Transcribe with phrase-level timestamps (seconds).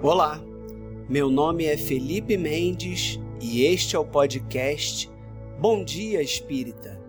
[0.00, 0.40] Olá,
[1.08, 5.10] meu nome é Felipe Mendes e este é o podcast
[5.58, 7.02] Bom Dia Espírita,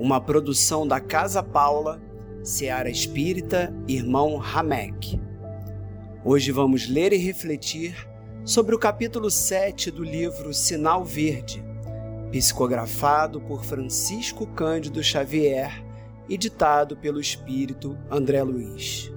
[0.00, 2.02] uma produção da Casa Paula,
[2.42, 5.20] Seara Espírita, Irmão Ramek.
[6.24, 7.94] Hoje vamos ler e refletir
[8.44, 11.64] sobre o capítulo 7 do livro Sinal Verde,
[12.32, 15.84] psicografado por Francisco Cândido Xavier
[16.28, 19.13] e ditado pelo espírito André Luiz.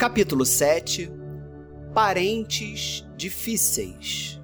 [0.00, 1.12] Capítulo 7
[1.92, 4.40] Parentes difíceis.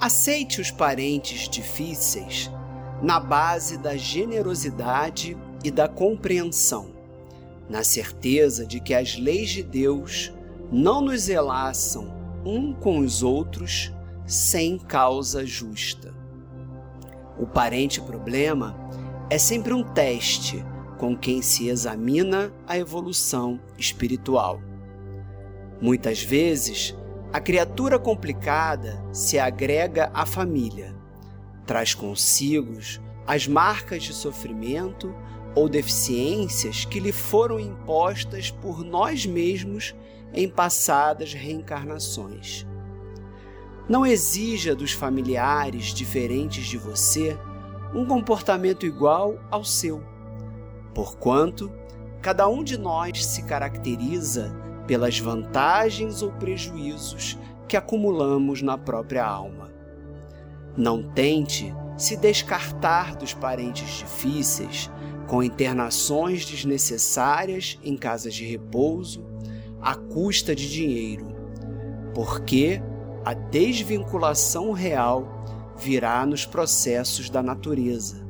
[0.00, 2.50] Aceite os parentes difíceis
[3.00, 6.96] na base da generosidade e da compreensão,
[7.70, 10.32] na certeza de que as leis de Deus
[10.72, 12.12] não nos relaçam
[12.44, 13.94] um com os outros
[14.26, 16.12] sem causa justa.
[17.38, 18.76] O parente problema
[19.30, 20.64] é sempre um teste
[20.98, 24.60] com quem se examina a evolução espiritual.
[25.80, 26.94] Muitas vezes,
[27.32, 30.94] a criatura complicada se agrega à família,
[31.64, 32.76] traz consigo
[33.26, 35.14] as marcas de sofrimento
[35.54, 39.94] ou deficiências que lhe foram impostas por nós mesmos
[40.34, 42.66] em passadas reencarnações.
[43.88, 47.38] Não exija dos familiares diferentes de você
[47.94, 50.02] um comportamento igual ao seu
[50.94, 51.70] porquanto
[52.20, 54.54] cada um de nós se caracteriza
[54.86, 59.70] pelas vantagens ou prejuízos que acumulamos na própria alma.
[60.76, 64.90] Não tente se descartar dos parentes difíceis
[65.26, 69.26] com internações desnecessárias em casas de repouso
[69.80, 71.26] à custa de dinheiro,
[72.14, 72.80] porque
[73.24, 75.44] a desvinculação real
[75.76, 78.27] virá nos processos da natureza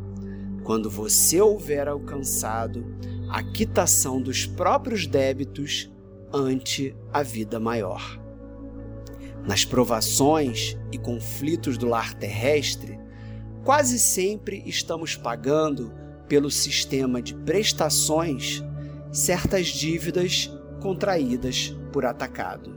[0.69, 2.84] quando você houver alcançado
[3.30, 5.90] a quitação dos próprios débitos
[6.30, 8.20] ante a vida maior.
[9.46, 13.01] Nas provações e conflitos do lar terrestre,
[13.64, 15.90] quase sempre estamos pagando
[16.28, 18.62] pelo sistema de prestações
[19.11, 20.52] certas dívidas
[20.83, 22.77] contraídas por atacado.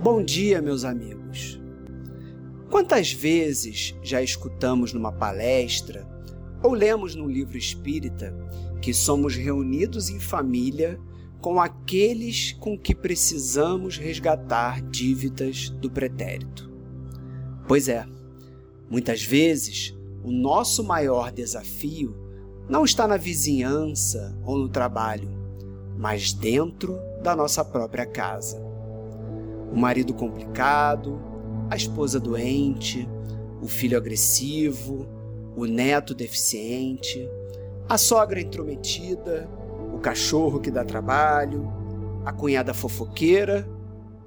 [0.00, 1.61] Bom dia, meus amigos.
[2.72, 6.08] Quantas vezes já escutamos numa palestra
[6.62, 8.34] ou lemos num livro espírita
[8.80, 10.98] que somos reunidos em família
[11.38, 16.72] com aqueles com que precisamos resgatar dívidas do pretérito?
[17.68, 18.06] Pois é,
[18.88, 19.94] muitas vezes
[20.24, 22.16] o nosso maior desafio
[22.70, 25.28] não está na vizinhança ou no trabalho,
[25.98, 28.62] mas dentro da nossa própria casa.
[29.70, 31.31] O marido complicado,
[31.72, 33.08] a esposa doente,
[33.62, 35.08] o filho agressivo,
[35.56, 37.26] o neto deficiente,
[37.88, 39.48] a sogra intrometida,
[39.94, 41.72] o cachorro que dá trabalho,
[42.26, 43.66] a cunhada fofoqueira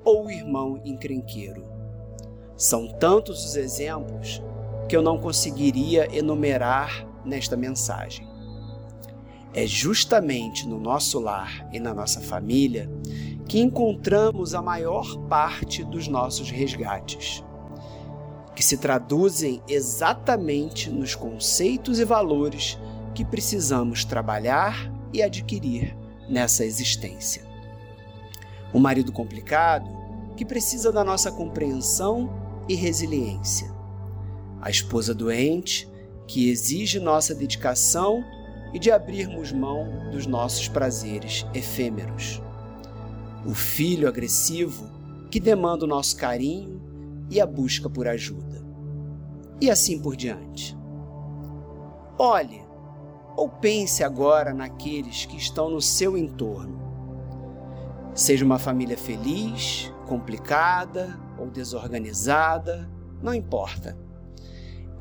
[0.03, 1.63] ou o irmão encrenqueiro.
[2.57, 4.41] São tantos os exemplos
[4.89, 8.27] que eu não conseguiria enumerar nesta mensagem.
[9.53, 12.89] É justamente no nosso lar e na nossa família
[13.47, 17.43] que encontramos a maior parte dos nossos resgates,
[18.55, 22.77] que se traduzem exatamente nos conceitos e valores
[23.13, 25.95] que precisamos trabalhar e adquirir
[26.27, 27.43] nessa existência.
[28.73, 29.89] O marido complicado,
[30.35, 32.29] que precisa da nossa compreensão
[32.67, 33.73] e resiliência.
[34.59, 35.89] A esposa doente,
[36.27, 38.23] que exige nossa dedicação
[38.73, 42.41] e de abrirmos mão dos nossos prazeres efêmeros
[43.45, 44.89] o filho agressivo
[45.29, 46.81] que demanda o nosso carinho
[47.29, 48.65] e a busca por ajuda.
[49.61, 50.75] E assim por diante.
[52.17, 52.63] Olhe
[53.35, 56.79] ou pense agora naqueles que estão no seu entorno.
[58.13, 62.89] Seja uma família feliz, complicada ou desorganizada,
[63.21, 63.97] não importa.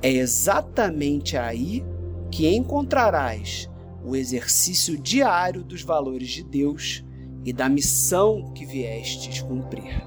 [0.02, 1.84] É exatamente aí
[2.30, 3.70] que encontrarás
[4.04, 7.04] o exercício diário dos valores de Deus
[7.44, 10.02] e da missão que viestes cumprir.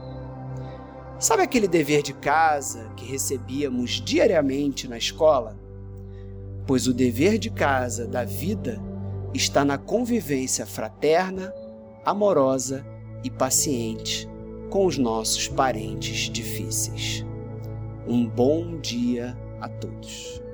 [1.20, 5.58] Sabe aquele dever de casa que recebíamos diariamente na escola?
[6.66, 8.82] Pois o dever de casa da vida
[9.34, 11.54] está na convivência fraterna,
[12.06, 12.86] amorosa
[13.24, 14.28] e paciente
[14.70, 17.26] com os nossos parentes difíceis.
[18.08, 20.47] Um bom dia a todos.